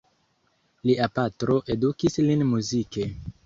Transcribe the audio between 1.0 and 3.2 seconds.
patro edukis lin muzike.